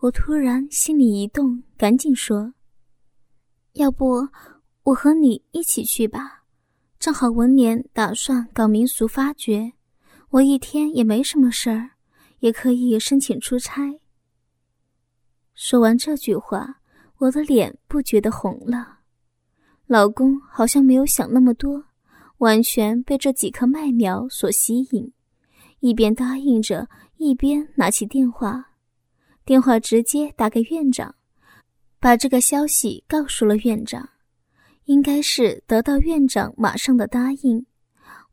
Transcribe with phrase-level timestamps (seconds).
[0.00, 2.54] 我突然心里一动，赶紧说
[3.74, 4.28] ：“要不
[4.84, 6.44] 我和你一起去吧？
[7.00, 9.72] 正好文年打算搞民俗发掘，
[10.30, 11.90] 我一天也没什么事儿，
[12.38, 13.98] 也可以申请出差。”
[15.54, 16.80] 说完这句话，
[17.16, 19.00] 我的脸不觉得红了。
[19.88, 21.86] 老公好像没有想那么多，
[22.36, 25.12] 完全被这几颗麦苗所吸引，
[25.80, 28.66] 一边答应着，一边拿起电话。
[29.48, 31.14] 电话直接打给院长，
[31.98, 34.06] 把这个消息告诉了院长，
[34.84, 37.64] 应该是得到院长马上的答应。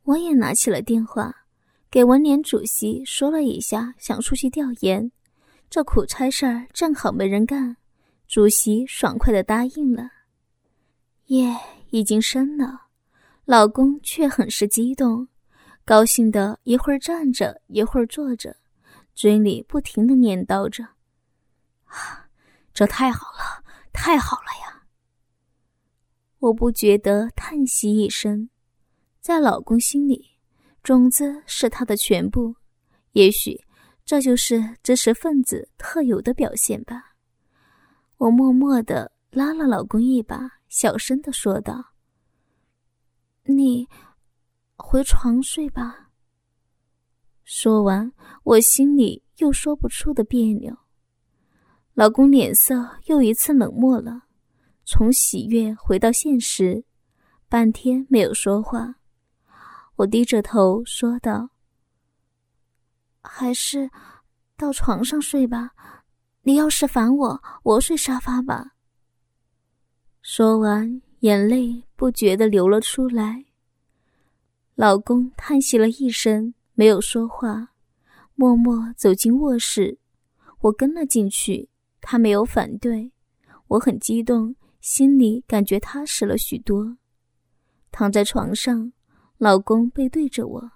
[0.03, 1.33] 我也拿起了电话，
[1.89, 5.09] 给文联主席说了一下，想出去调研，
[5.69, 7.77] 这苦差事儿正好没人干，
[8.27, 10.09] 主席爽快的答应了。
[11.27, 11.55] 夜
[11.91, 12.87] 已经深了，
[13.45, 15.29] 老公却很是激动，
[15.85, 18.57] 高兴的一会儿站着，一会儿坐着，
[19.13, 20.85] 嘴里不停的念叨着。
[22.73, 23.63] 这太好了，
[23.93, 24.83] 太好了呀！
[26.39, 28.49] 我不觉得叹息一声，
[29.19, 30.37] 在老公心里，
[30.83, 32.55] 种子是他的全部。
[33.13, 33.65] 也许
[34.03, 37.15] 这就是知识分子特有的表现吧。
[38.17, 41.93] 我默默的拉了老公一把，小声的说道
[43.43, 43.87] ：“你
[44.77, 46.11] 回床睡吧。”
[47.43, 48.11] 说完，
[48.43, 50.77] 我心里又说不出的别扭。
[51.95, 54.23] 老公脸色又一次冷漠了，
[54.83, 56.83] 从喜悦回到现实，
[57.47, 58.95] 半天没有说话。
[59.95, 61.51] 我低着头说道
[63.23, 63.89] ：“还是
[64.57, 65.71] 到床上睡吧，
[66.41, 68.73] 你要是烦我，我睡沙发吧。”
[70.21, 73.45] 说完，眼泪不觉地流了出来。
[74.73, 77.69] 老公叹息了一声，没有说话，
[78.33, 79.97] 默默走进卧室，
[80.59, 81.69] 我跟了进去。
[82.07, 83.11] 他没有反对，
[83.65, 86.97] 我很激动，心里感觉踏实了许多。
[87.91, 88.93] 躺在床上，
[89.39, 90.71] 老公背对着我，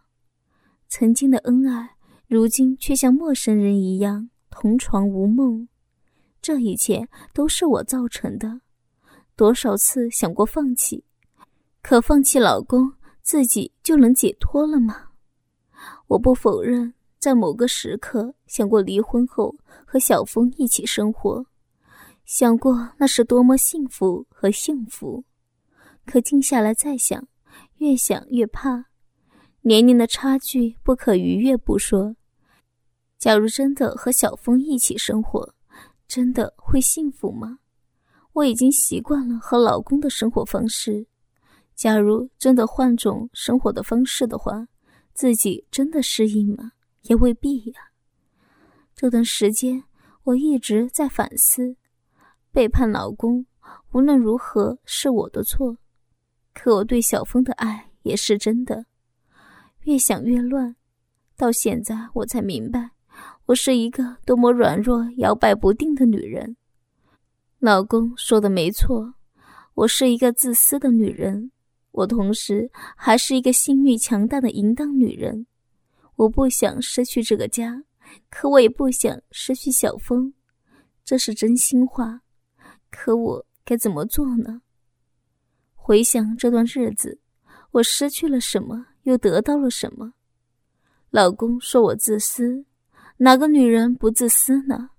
[0.87, 1.91] 曾经的恩爱，
[2.25, 5.69] 如今却像陌生人一样同床无梦。
[6.41, 8.61] 这一切都是我造成的，
[9.35, 11.05] 多少次想过放弃，
[11.83, 15.09] 可放弃老公，自己就能解脱了吗？
[16.07, 16.95] 我不否认。
[17.19, 19.53] 在某个时刻，想过离婚后
[19.85, 21.45] 和小峰一起生活，
[22.23, 25.25] 想过那是多么幸福和幸福。
[26.05, 27.27] 可静下来再想，
[27.77, 28.85] 越想越怕。
[29.61, 32.15] 年龄的差距不可逾越不说，
[33.17, 35.53] 假如真的和小峰一起生活，
[36.07, 37.59] 真的会幸福吗？
[38.31, 41.05] 我已经习惯了和老公的生活方式，
[41.75, 44.67] 假如真的换种生活的方式的话，
[45.13, 46.71] 自己真的适应吗？
[47.03, 47.91] 也未必呀。
[48.95, 49.83] 这段时间，
[50.23, 51.75] 我一直在反思，
[52.51, 53.45] 背叛老公，
[53.91, 55.77] 无论如何是我的错。
[56.53, 58.85] 可我对小峰的爱也是真的。
[59.83, 60.75] 越想越乱，
[61.37, 62.91] 到现在我才明白，
[63.45, 66.57] 我是一个多么软弱、摇摆不定的女人。
[67.59, 69.13] 老公说的没错，
[69.73, 71.51] 我是一个自私的女人，
[71.91, 75.45] 我同时还是一个性欲强大的淫荡女人。
[76.19, 77.85] 我不想失去这个家，
[78.29, 80.33] 可我也不想失去小峰，
[81.05, 82.23] 这是真心话。
[82.91, 84.61] 可我该怎么做呢？
[85.75, 87.21] 回想这段日子，
[87.71, 90.13] 我失去了什么，又得到了什么？
[91.09, 92.65] 老公说我自私，
[93.19, 94.89] 哪个女人不自私呢？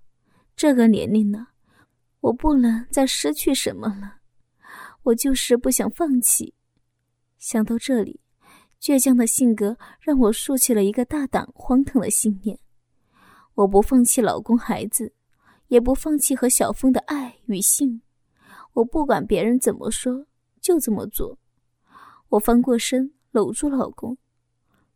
[0.55, 1.49] 这个年龄了，
[2.21, 4.21] 我不能再失去什么了。
[5.03, 6.55] 我就是不想放弃。
[7.37, 8.20] 想到这里。
[8.81, 12.57] 倔强的性格让我竖起了一个大胆荒唐的信念：
[13.53, 15.13] 我不放弃老公、孩子，
[15.67, 18.01] 也不放弃和小峰的爱与性。
[18.73, 20.25] 我不管别人怎么说，
[20.59, 21.37] 就这么做。
[22.29, 24.17] 我翻过身，搂住老公。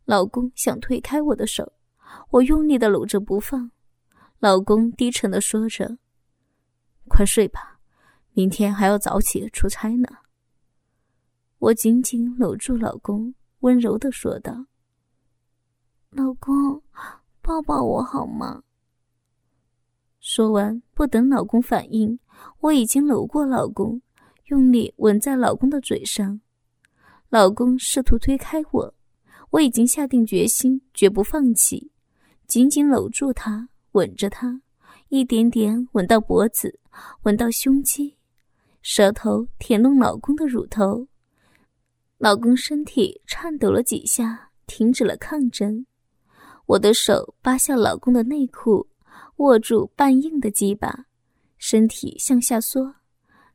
[0.04, 1.72] 老公想推开我的手，
[2.30, 3.70] 我用力的搂着不放。
[4.40, 5.98] 老公低沉的说着
[7.06, 7.78] ：“快睡吧，
[8.32, 10.08] 明天还要早起出差呢。”
[11.58, 13.32] 我紧紧搂住老公。
[13.66, 14.66] 温柔的说道
[16.10, 16.80] ：“老公，
[17.42, 18.62] 抱抱我好吗？”
[20.22, 22.16] 说完，不等老公反应，
[22.60, 24.00] 我已经搂过老公，
[24.44, 26.40] 用力吻在老公的嘴上。
[27.28, 28.94] 老公试图推开我，
[29.50, 31.90] 我已经下定决心，绝不放弃，
[32.46, 34.62] 紧紧搂住他，吻着他，
[35.08, 36.78] 一点点吻到脖子，
[37.24, 38.16] 吻到胸肌，
[38.80, 41.08] 舌头舔弄老公的乳头。
[42.18, 45.84] 老公身体颤抖了几下，停止了抗争。
[46.64, 48.88] 我的手扒下老公的内裤，
[49.36, 51.04] 握住半硬的鸡巴，
[51.58, 52.94] 身体向下缩，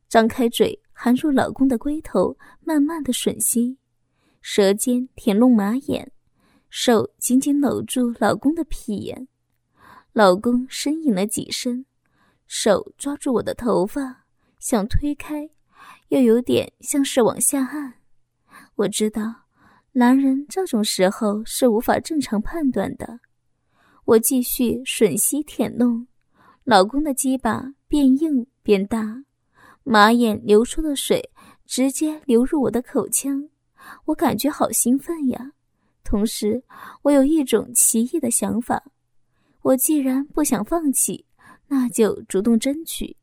[0.08, 3.80] 张开嘴含入老公的龟头，慢慢的吮吸，
[4.42, 6.12] 舌尖舔弄马眼，
[6.69, 9.28] 手紧紧搂住老公的屁眼。
[10.13, 11.84] 老公呻吟了几声，
[12.46, 14.25] 手抓住我的头发，
[14.60, 15.50] 想推开，
[16.10, 18.00] 又有点像是往下按。
[18.75, 19.21] 我知道，
[19.91, 23.19] 男人这种时候是无法正常判断的。
[24.06, 26.07] 我继续吮吸舔弄，
[26.63, 29.23] 老公的鸡巴变硬变大，
[29.83, 31.31] 马眼流出的水
[31.65, 33.50] 直接流入我的口腔，
[34.06, 35.51] 我感觉好兴奋呀！
[36.03, 36.63] 同时，
[37.03, 38.83] 我有一种奇异的想法。
[39.62, 41.25] 我既然不想放弃，
[41.67, 43.15] 那就主动争取，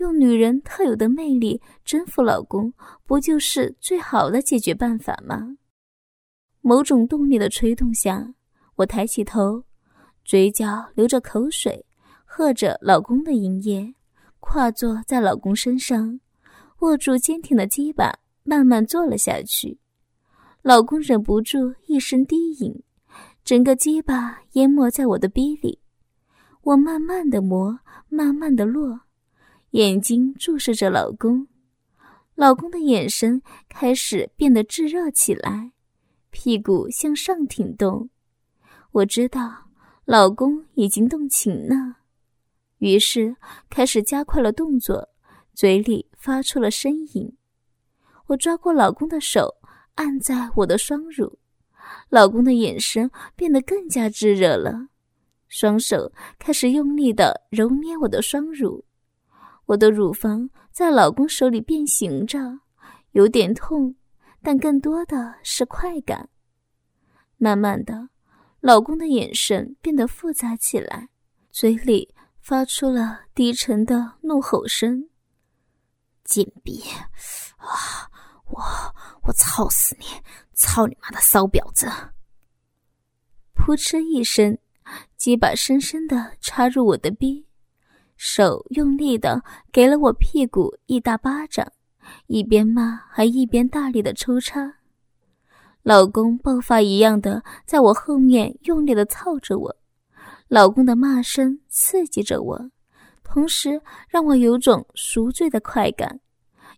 [0.00, 2.72] 用女人特有的魅力征服老公，
[3.04, 5.58] 不就是最好的解决办法吗？
[6.62, 8.32] 某种动力的催动下，
[8.76, 9.62] 我抬起头，
[10.24, 11.84] 嘴角流着口水，
[12.24, 13.94] 喝着老公的营业，
[14.40, 16.18] 跨坐在老公身上，
[16.78, 19.78] 握住坚挺的鸡巴，慢慢坐了下去。
[20.62, 22.82] 老公忍不住一声低吟。
[23.44, 25.80] 整个鸡巴淹没在我的逼里，
[26.62, 29.00] 我慢慢的磨，慢慢的落，
[29.72, 31.46] 眼睛注视着老公，
[32.34, 35.70] 老公的眼神开始变得炙热起来，
[36.30, 38.10] 屁股向上挺动，
[38.90, 39.68] 我知道
[40.04, 41.98] 老公已经动情了，
[42.78, 43.36] 于是
[43.68, 45.08] 开始加快了动作，
[45.54, 47.36] 嘴里发出了呻吟，
[48.26, 49.54] 我抓过老公的手，
[49.94, 51.38] 按在我的双乳。
[52.08, 54.88] 老公的眼神变得更加炙热了，
[55.46, 58.84] 双手开始用力的揉捏我的双乳，
[59.70, 62.58] 我的乳房在老公手里变形着，
[63.12, 63.94] 有点痛，
[64.42, 66.28] 但更多的是快感。
[67.36, 68.08] 慢慢的，
[68.58, 71.10] 老公的眼神变得复杂起来，
[71.52, 75.08] 嘴里发出了低沉的怒吼声
[76.24, 76.82] ：“贱逼，
[77.58, 78.10] 啊，
[78.46, 78.60] 我
[79.22, 80.06] 我操死你！”
[80.52, 81.86] 操你妈的骚婊子！
[83.54, 84.58] 扑哧一声，
[85.16, 87.46] 鸡巴深深的插入我的逼，
[88.22, 91.66] 手用力的给了我屁股一大巴掌，
[92.26, 94.74] 一边骂还一边大力的抽插。
[95.82, 99.74] 老公爆发一样的在我后面用力的操着我，
[100.48, 102.70] 老公的骂声刺激着我，
[103.24, 106.20] 同时让我有种赎罪的快感，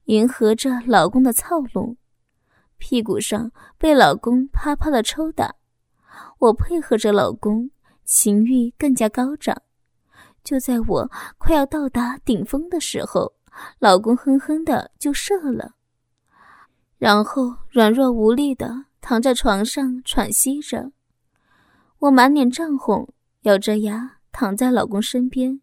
[0.05, 1.97] 迎合着老公的操弄。
[2.79, 5.57] 屁股上被老公啪啪的抽打，
[6.39, 7.69] 我配合着老公，
[8.05, 9.61] 情欲更加高涨。
[10.45, 13.33] 就在我快要到达顶峰的时候，
[13.79, 15.75] 老公哼哼的就射了，
[16.99, 20.93] 然后软弱无力的躺在床上喘息着。
[21.99, 23.13] 我满脸涨红，
[23.43, 25.61] 咬着牙躺在老公身边，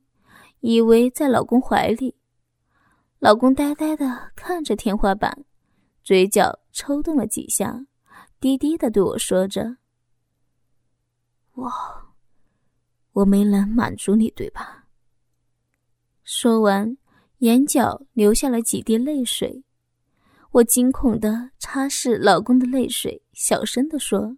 [0.62, 2.16] 以为在老公怀里。
[3.20, 5.46] 老公呆呆的看着天花板。
[6.02, 7.86] 嘴角抽动了几下，
[8.40, 9.76] 低低的对我说着
[11.54, 11.70] ：“我，
[13.20, 14.86] 我没能满足你，对吧？”
[16.24, 16.98] 说完，
[17.40, 19.64] 眼角流下了几滴泪水。
[20.52, 24.38] 我惊恐的擦拭老公的泪水，小声的说：“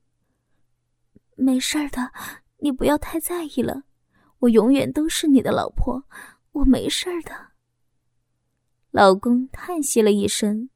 [1.37, 2.11] 没事的，
[2.57, 3.83] 你不要太在意了，
[4.39, 6.03] 我永远都是你的老婆，
[6.51, 7.31] 我没事的。”
[8.89, 10.69] 老公叹息了一声。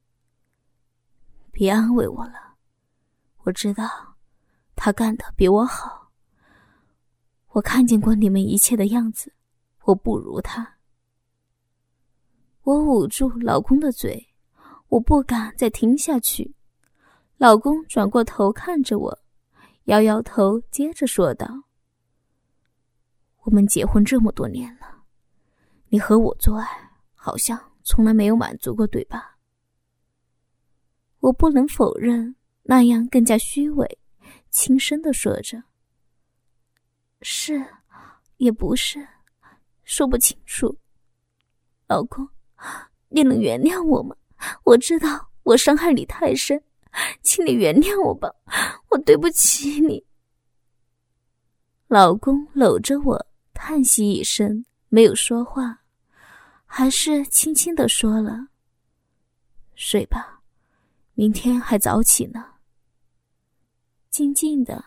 [1.51, 2.55] 别安慰我了，
[3.43, 4.15] 我知道
[4.75, 6.04] 他干的比我好。
[7.55, 9.31] 我看见过你们一切的样子，
[9.85, 10.75] 我不如他。
[12.63, 14.27] 我捂住老公的嘴，
[14.89, 16.53] 我不敢再听下去。
[17.37, 19.19] 老公转过头看着我，
[19.85, 21.47] 摇摇头，接着说道
[23.43, 25.03] ：“我们结婚这么多年了，
[25.87, 26.67] 你和我做爱
[27.13, 29.37] 好像从来没有满足过，对吧？”
[31.21, 33.97] 我不能否认，那样更加虚伪。
[34.49, 35.63] 轻声的说着
[37.27, 37.65] ：“是，
[38.37, 39.07] 也不是，
[39.83, 40.77] 说不清楚。”
[41.89, 42.29] 老公，
[43.09, 44.15] 你能原谅我吗？
[44.63, 46.61] 我知道我伤害你太深，
[47.23, 48.31] 请你原谅我吧，
[48.89, 50.05] 我对不起你。
[51.87, 55.81] 老公搂着我，叹息一声，没有说话，
[56.67, 58.49] 还是轻轻的说了
[59.73, 60.43] ：“睡吧。”
[61.17, 62.53] 明天还早起呢。
[64.11, 64.85] 静静的，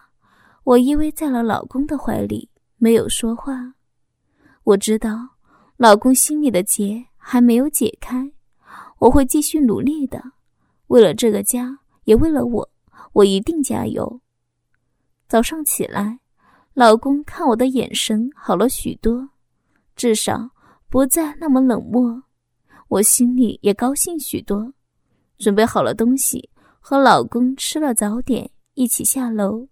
[0.68, 2.46] 我依偎在了老公的怀里，
[2.76, 3.72] 没有说话。
[4.64, 5.26] 我知道，
[5.78, 8.30] 老公心里的结还没有解开，
[8.98, 10.22] 我会继续努力的，
[10.88, 12.68] 为了这个家，也为了我，
[13.14, 14.20] 我一定加油。
[15.26, 16.20] 早上起来，
[16.74, 19.26] 老公看我的眼神好了许多，
[19.96, 20.50] 至少
[20.90, 22.22] 不再那么冷漠。
[22.88, 24.74] 我心里也高兴许多，
[25.38, 29.66] 准备好了东西，和老公吃了早点，一起下楼。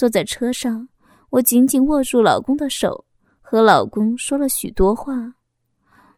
[0.00, 0.88] 坐在车上，
[1.28, 3.04] 我紧紧握住老公的手，
[3.42, 5.34] 和老公说了许多话。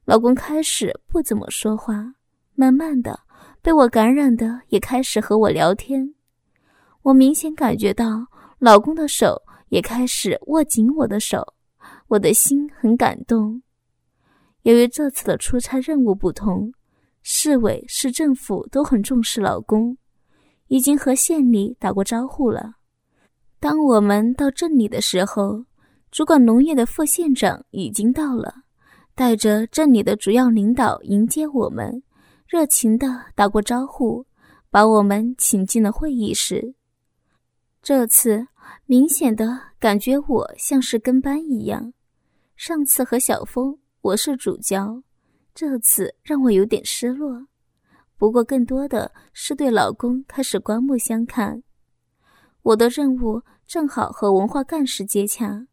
[0.05, 2.15] 老公开始不怎么说话，
[2.55, 3.19] 慢慢的
[3.61, 6.15] 被我感染的，也开始和我聊天。
[7.03, 8.25] 我明显感觉到
[8.61, 11.45] 老公的手也开始握紧我的手，
[12.07, 13.61] 我的心很感动。
[14.63, 16.73] 由于这次的出差任务不同，
[17.23, 19.99] 市委、市政府都很重视老公，
[20.69, 22.77] 已经和县里打过招呼了。
[23.63, 25.65] 当我们到镇里的时候，
[26.11, 28.53] 主管农业的副县长已经到了，
[29.15, 32.03] 带着镇里的主要领导迎接我们，
[32.49, 34.27] 热情的打过招呼，
[34.69, 36.75] 把我们请进了会议室。
[37.81, 38.45] 这次
[38.85, 41.93] 明显的感觉我像是跟班一样，
[42.57, 43.79] 上次和小峰。
[44.01, 45.01] 我是主教，
[45.55, 47.47] 这次让我有点失落，
[48.19, 51.63] 不过更多的是对老公开始刮目相看。
[52.63, 55.67] 我的任务正好和文化干事接洽，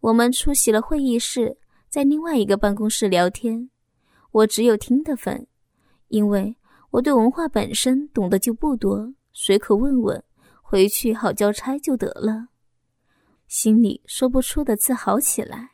[0.00, 1.56] 我们出席了会议室，
[1.88, 3.70] 在另外一个办公室聊天。
[4.30, 5.46] 我只有听的份，
[6.08, 6.54] 因为
[6.90, 10.22] 我对文化本身懂得就不多，随口问问，
[10.60, 12.48] 回去好交差就得了。
[13.48, 15.70] 心里说不出的自豪起来，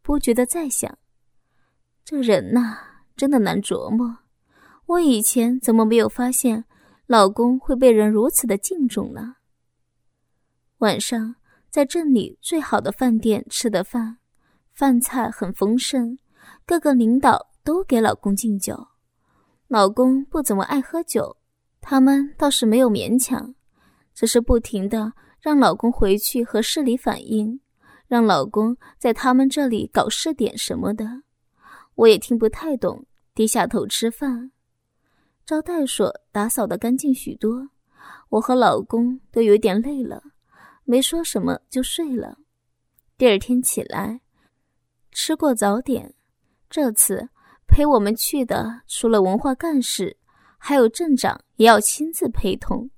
[0.00, 0.96] 不觉得在想。
[2.02, 2.78] 这人呐，
[3.14, 4.20] 真的难琢磨。
[4.86, 6.64] 我以前怎么没有发现，
[7.06, 9.36] 老公会被人如此的敬重呢？
[10.84, 11.34] 晚上
[11.70, 14.18] 在镇里最好的饭店吃的饭，
[14.74, 16.18] 饭菜很丰盛，
[16.66, 18.88] 各个领导都给老公敬酒。
[19.66, 21.38] 老公不怎么爱喝酒，
[21.80, 23.54] 他们倒是没有勉强，
[24.12, 27.60] 只是不停的让老公回去和市里反映，
[28.06, 31.22] 让老公在他们这里搞试点什么的。
[31.94, 34.52] 我也听不太懂，低下头吃饭。
[35.46, 37.70] 招待所打扫的干净许多，
[38.28, 40.22] 我和老公都有点累了，
[40.84, 42.38] 没说什么就睡了。
[43.16, 44.20] 第二天起来，
[45.12, 46.14] 吃过早点，
[46.68, 47.28] 这次
[47.66, 50.16] 陪我们去的除了文化干事，
[50.58, 52.90] 还有镇长也要亲自陪同。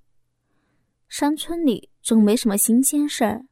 [1.08, 3.46] 山村里总没什么新鲜事儿，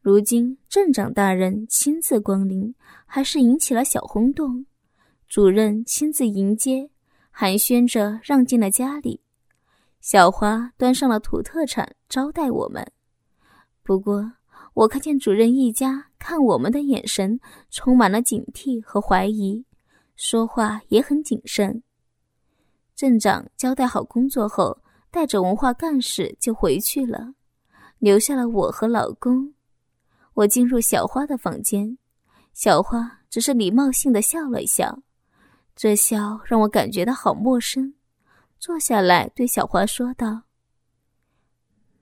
[0.00, 4.64] 如今镇长大人亲自光临，还是引起了小轰动。
[5.28, 6.88] 主任亲自迎接，
[7.30, 9.20] 寒暄着让进了家里。
[10.00, 12.86] 小花端上了土特产招待我们。
[13.86, 14.32] 不过，
[14.74, 17.38] 我看见主任一家看我们的眼神
[17.70, 19.64] 充满了警惕和怀疑，
[20.16, 21.84] 说话也很谨慎。
[22.96, 27.34] 镇长交代好工作后，带着文化干事就回去了，
[28.00, 29.54] 留下了我和老公。
[30.34, 31.96] 我进入小花的房间，
[32.52, 35.00] 小花只是礼貌性的笑了一笑。
[35.76, 37.94] 这笑让我感觉到好陌生，
[38.58, 40.42] 坐下来对小花说道：“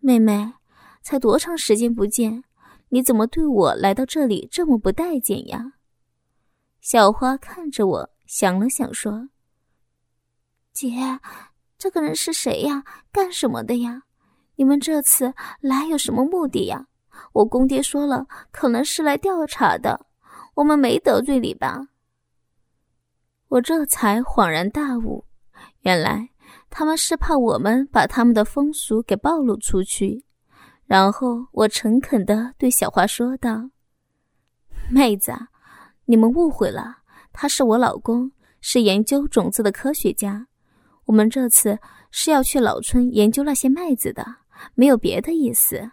[0.00, 0.54] 妹妹，
[1.04, 2.42] 才多长时间不见，
[2.88, 5.74] 你怎么对我来到这里这么不待见呀？”
[6.80, 9.28] 小花看着我，想了想说
[10.72, 10.90] ：“姐，
[11.78, 12.82] 这个人是谁呀？
[13.12, 14.02] 干什么的呀？
[14.56, 16.88] 你们这次来有什么目的呀？
[17.32, 20.06] 我公爹说了，可能是来调查的，
[20.54, 21.88] 我们没得罪你吧？”
[23.48, 25.26] 我这才恍然大悟，
[25.80, 26.30] 原来
[26.70, 30.24] 他们是怕我们把他们的风俗给暴露出去。
[30.86, 33.70] 然后我诚恳地对小花说道
[34.90, 35.32] ：“妹子，
[36.04, 36.98] 你们误会了，
[37.32, 40.46] 他是我老公，是研究种子的科学家。
[41.06, 41.78] 我们这次
[42.10, 44.36] 是要去老村研究那些麦子的，
[44.74, 45.90] 没有别的意思。”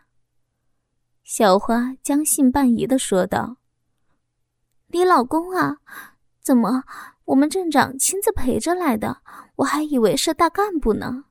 [1.24, 3.58] 小花将信半疑地说道
[4.88, 5.78] ：“你老公啊，
[6.42, 6.84] 怎么？”
[7.26, 9.22] 我们镇长亲自陪着来的，
[9.56, 11.24] 我还以为是大干部呢。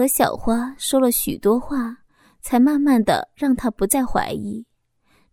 [0.00, 1.98] 和小花说了许多话，
[2.40, 4.64] 才慢慢的让她不再怀疑。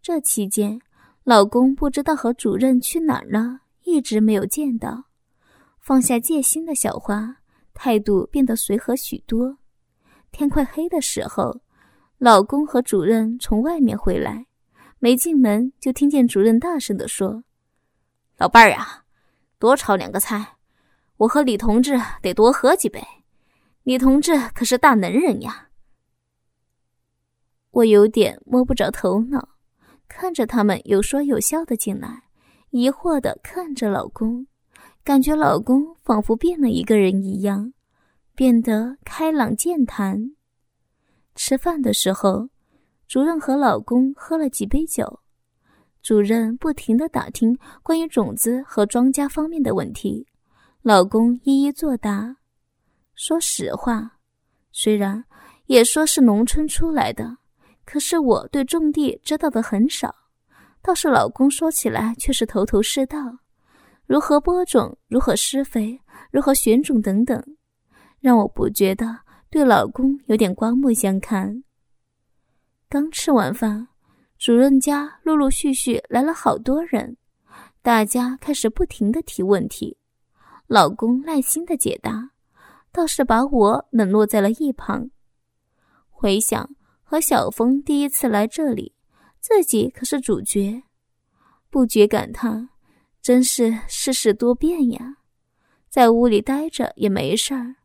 [0.02, 0.78] 这期间，
[1.24, 5.06] 老公不知道和主任去哪儿了，一直没有见到。
[5.80, 7.38] 放下戒心的小花
[7.74, 9.58] 态度变得随和许多。
[10.34, 11.62] 天快黑的时候，
[12.18, 14.48] 老公和主任从外面回来，
[15.00, 17.42] 没进门就听见主任大声的说。
[18.38, 19.06] 老伴儿呀，
[19.60, 20.46] 多炒两个菜，
[21.16, 23.02] 我和李同志得多喝几杯。
[23.88, 25.70] 女同志可是大能人呀。
[27.72, 29.48] 我有点摸不着头脑，
[30.10, 32.24] 看着他们有说有笑的进来，
[32.72, 34.46] 疑惑的看着老公，
[35.06, 37.72] 感觉老公仿佛变了一个人一样，
[38.36, 40.36] 变得开朗健谈。
[41.34, 42.50] 吃饭的时候，
[43.08, 45.22] 主任和老公喝了几杯酒。
[46.02, 50.28] 主任不停的打听关于种子和庄稼方面的问题，
[50.82, 52.37] 老公一一作答。
[53.18, 54.20] 说实话，
[54.72, 55.26] 虽然
[55.66, 57.38] 也说是农村出来的，
[57.84, 60.16] 可是我对种地知道的很少，
[60.84, 63.18] 倒是老公说起来却是头头是道，
[64.06, 67.44] 如何播种，如何施肥，如何选种等等，
[68.20, 71.64] 让我不觉得对老公有点刮目相看。
[72.88, 73.88] 刚吃完饭。
[74.40, 77.18] 主任家陆陆续续来了好多人，
[77.82, 79.98] 大家开始不停的提问题，
[80.68, 82.30] 老公耐心的解答，
[82.92, 85.10] 倒是把我冷落在了一旁。
[86.10, 86.70] 回想
[87.04, 88.96] 和小峰第一次来这里，
[89.40, 90.84] 自己可是主角，
[91.70, 92.70] 不觉感叹，
[93.22, 95.18] 真是世事多变呀。
[95.90, 97.76] 在屋里待着也没事儿，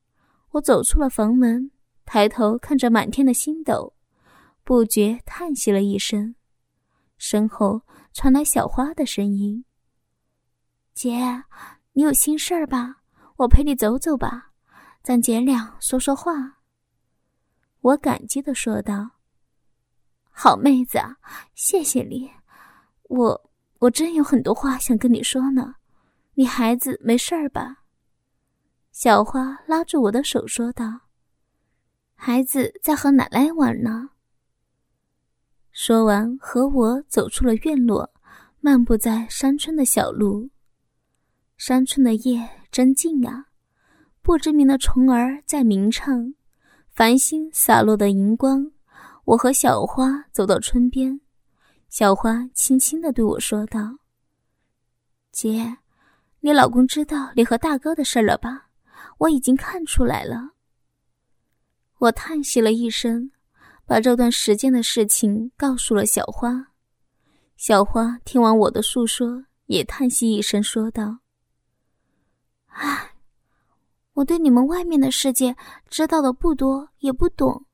[0.52, 1.70] 我走出了房门，
[2.04, 3.94] 抬头看着满天的星斗，
[4.64, 6.34] 不觉叹息了一声。
[7.16, 7.82] 身后
[8.12, 9.64] 传来小花的声音
[10.92, 11.44] ：“姐，
[11.92, 12.96] 你有心事儿吧？
[13.36, 14.51] 我陪你走走吧，
[15.02, 16.58] 咱姐俩说说话。”
[17.82, 19.10] 我感激的说道
[20.30, 20.98] ：“好妹子，
[21.54, 22.30] 谢谢你。
[23.04, 25.74] 我我真有很多话想跟你说呢。
[26.34, 27.84] 你孩子没事儿吧？”
[28.92, 31.00] 小花拉住我的手说道
[32.14, 34.10] ：“孩子在和奶奶玩呢。”
[35.72, 38.12] 说完，和我走出了院落，
[38.60, 40.50] 漫步在山村的小路。
[41.56, 43.46] 山村的夜真静啊，
[44.22, 46.32] 不知名的虫儿在鸣唱，
[46.90, 48.70] 繁星洒落的荧光。
[49.24, 51.20] 我和小花走到村边，
[51.88, 53.98] 小花轻轻的对我说道
[55.32, 55.78] ：“姐，
[56.40, 58.68] 你老公知道你和大哥的事儿了吧？
[59.18, 60.52] 我已经看出来了。”
[61.98, 63.30] 我叹息了一声。
[63.84, 66.68] 把这段时间的事情告诉了小花，
[67.56, 71.18] 小花听完我的诉说，也叹息一声，说道
[72.72, 73.11] ：“唉，
[74.14, 75.56] 我对你们外面的世界
[75.88, 77.64] 知道的不多，也不懂。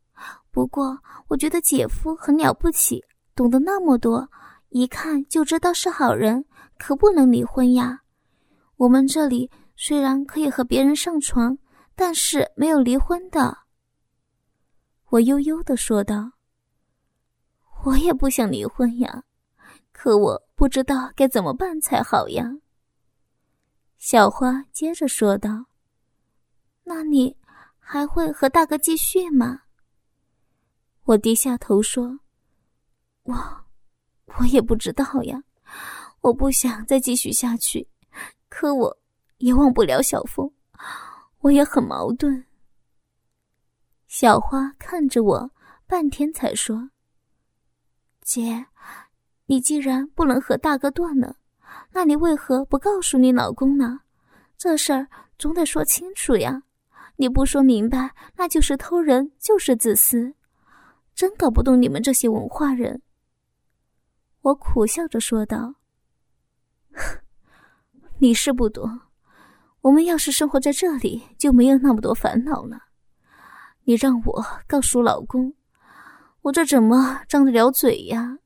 [0.51, 0.99] 不过
[1.29, 4.29] 我觉得姐夫很了不起，懂得那么多，
[4.71, 6.45] 一看就知道是好人，
[6.79, 8.03] 可不能离婚呀。
[8.77, 11.59] 我们这里虽然可以和别人上床，
[11.95, 13.59] 但是没有离婚的。”
[15.11, 16.33] 我悠悠的说道
[17.85, 19.25] ：“我也不想离婚呀，
[19.93, 22.45] 可我不知道该怎么办才好呀。”
[23.99, 25.65] 小花接着说道
[26.89, 27.37] ：“那你
[27.79, 29.61] 还会和大哥继续吗？”
[31.05, 32.21] 我低下头说
[33.25, 33.35] ：“我，
[34.39, 35.43] 我也不知道呀，
[36.23, 37.87] 我不想再继续下去，
[38.49, 38.99] 可我
[39.37, 40.51] 也忘不了小峰，
[41.41, 42.47] 我也很矛盾。”
[44.09, 45.51] 小花看着我，
[45.87, 46.91] 半天才说
[48.25, 48.65] ：“姐，
[49.45, 51.37] 你既然不能和大哥断了，
[51.93, 54.01] 那你为何不告诉你老公呢？
[54.57, 55.07] 这事儿
[55.39, 56.63] 总得说清楚呀！
[57.21, 60.35] 你不说明白，那就是偷人，就是自私。
[61.17, 63.03] 真搞不懂你们这些文化人。”
[64.43, 65.75] 我苦笑着说道
[68.19, 69.01] ：“你是不懂，
[69.81, 72.85] 我们要是生活在这里，就没有那么多烦恼了。”
[73.83, 75.55] 你让我告诉老公，
[76.43, 78.39] 我这怎么张得了嘴呀？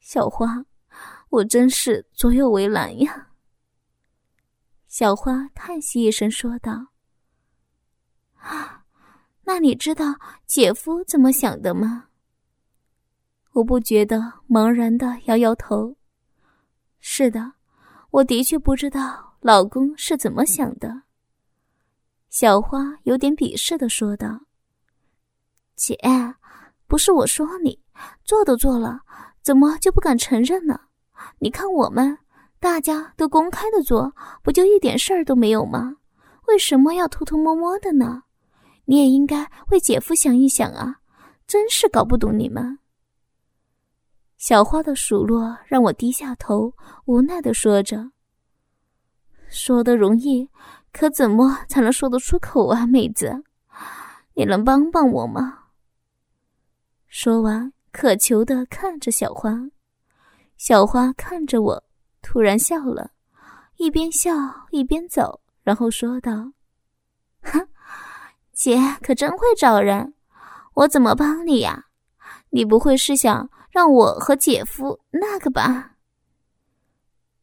[0.00, 0.64] 小花，
[1.28, 3.28] 我真是左右为难呀。
[4.86, 6.86] 小花叹息一声说道：“，
[8.44, 8.82] 啊
[9.44, 10.14] 那你知道
[10.46, 12.06] 姐夫怎么想的吗？”
[13.52, 15.96] 我不觉得，茫然的摇摇头。
[17.00, 17.52] 是的，
[18.10, 21.02] 我的确不知道老公是怎么想的。
[22.30, 24.40] 小花有点鄙视的说道
[25.76, 25.96] ：“姐，
[26.88, 27.80] 不是我说你，
[28.24, 29.02] 做都做了，
[29.40, 30.80] 怎么就不敢承认呢？
[31.38, 32.18] 你看我们，
[32.58, 35.98] 大家都公开的做，不就一点事儿都没有吗？
[36.48, 38.23] 为什么要偷偷摸摸的呢？
[38.84, 41.00] 你也应该为姐夫想一想啊！
[41.46, 42.78] 真是搞不懂你们。”
[44.36, 46.74] 小花的数落让我低下头，
[47.06, 48.10] 无奈的说着
[49.48, 50.48] ：“说的容易。”
[50.94, 53.42] 可怎么才能说得出口啊，妹子？
[54.34, 55.64] 你能帮帮我吗？
[57.08, 59.58] 说完，渴求的看着小花。
[60.56, 61.84] 小花看着我，
[62.22, 63.10] 突然笑了，
[63.78, 64.30] 一边笑
[64.70, 66.52] 一边走，然后说道
[67.42, 67.66] ：“哼，
[68.64, 70.14] 姐可真会找人，
[70.72, 71.84] 我怎么帮你呀？
[72.48, 75.96] 你不会是想让我和姐夫那个吧？”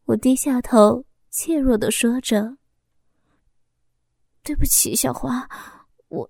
[0.05, 2.57] 我低下头，怯弱的说着。
[4.41, 5.47] 对不起，小花，
[6.07, 6.27] 我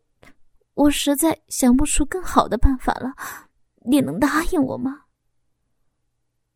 [0.73, 3.13] 我实在想不出更好的办法了，
[3.85, 5.03] 你能答应我吗？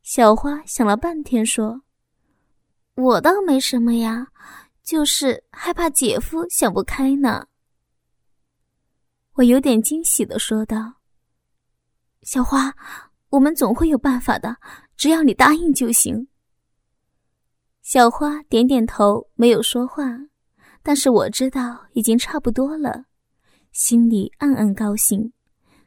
[0.03, 1.83] 小花想了半天说
[2.95, 4.27] ：“我倒没什么呀，
[4.83, 7.47] 就是害怕姐夫想不开呢。”
[9.35, 10.93] 我有点惊喜的说道
[12.23, 12.73] ：“小花，
[13.29, 14.55] 我们总会有办法的，
[14.95, 16.29] 只要你答应就行。”
[17.83, 20.05] 小花点点头，没有说话，
[20.81, 23.05] 但是我知道已经差不多了，
[23.73, 25.33] 心里暗暗高兴。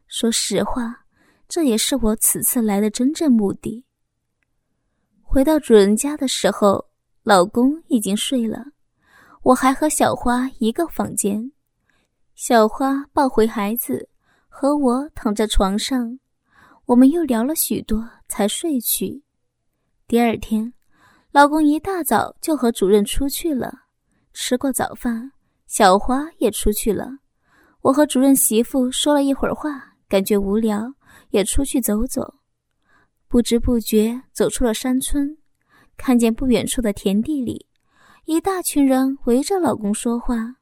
[0.09, 1.07] 说实话，
[1.49, 3.83] 这也是我此次来的真正目的。
[5.23, 6.91] 回到主人家的时候，
[7.23, 8.63] 老公已经睡了，
[9.43, 11.51] 我还和小花一个房间。
[12.41, 14.09] 小花抱回孩子，
[14.49, 16.21] 和我躺在床上，
[16.87, 19.25] 我们又聊了许多，才睡去。
[20.07, 20.73] 第二天，
[21.33, 23.75] 老公一大早就和主任出去了。
[24.33, 25.33] 吃过早饭，
[25.67, 27.11] 小花也出去了。
[27.81, 30.95] 我和主任媳妇说了一会儿话，感觉无聊，
[31.31, 32.35] 也出去走走。
[33.27, 35.37] 不知不觉走出了山村，
[35.97, 37.67] 看见不远处的田地里，
[38.27, 40.58] 一大群人围着老公说话。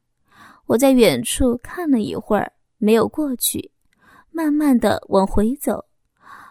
[0.66, 3.70] 我在远处看了一会儿，没有过去，
[4.30, 5.84] 慢慢的往回走，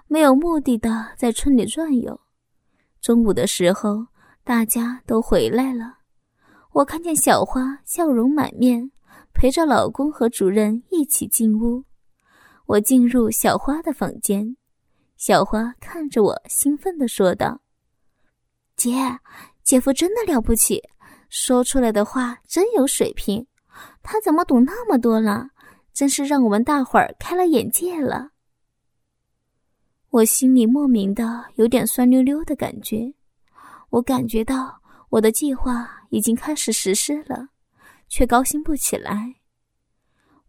[0.08, 2.22] 没有目的的在村里转悠。
[3.02, 4.08] 中午的时候，
[4.44, 5.98] 大家都回来了，
[6.72, 8.90] 我看见小花笑容满面，
[9.34, 11.84] 陪着老公和主任一起进屋。
[12.68, 14.56] 我进入小花的房间，
[15.18, 17.60] 小花看着我，兴奋的说道
[18.78, 18.94] ：“姐，
[19.62, 20.82] 姐夫真的了不起，
[21.30, 23.46] 说出来的话真有水平。”
[24.04, 25.50] 他怎么懂那么多了？
[25.94, 28.32] 真是让我们大伙儿开了眼界了。
[30.10, 33.14] 我心里莫名的有点酸溜溜的感觉。
[33.90, 37.48] 我感觉到我的计划已经开始实施了，
[38.10, 39.36] 却高兴不起来。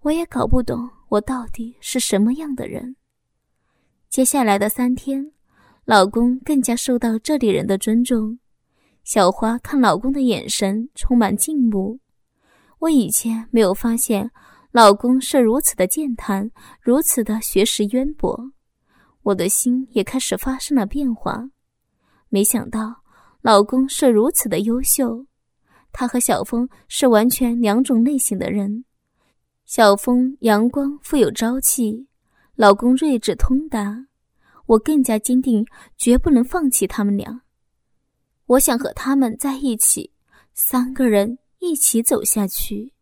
[0.00, 2.96] 我也搞不懂我到底是什么样的人。
[4.08, 5.32] 接下来的三天，
[5.84, 8.38] 老公更加受到这里人的尊重。
[9.04, 12.00] 小花看老公的眼神充满敬慕。
[12.86, 14.30] 我以前没有发现，
[14.70, 16.48] 老公是如此的健谈，
[16.80, 18.52] 如此的学识渊博，
[19.24, 21.50] 我的心也开始发生了变化。
[22.28, 23.02] 没想到，
[23.42, 25.26] 老公是如此的优秀，
[25.90, 28.84] 他和小峰是完全两种类型的人。
[29.64, 32.06] 小峰阳光富有朝气，
[32.54, 34.06] 老公睿智通达，
[34.66, 35.66] 我更加坚定，
[35.98, 37.42] 绝不能放弃他们俩。
[38.46, 40.12] 我想和他们在一起，
[40.54, 41.36] 三个人。
[41.66, 42.95] 一起走下去。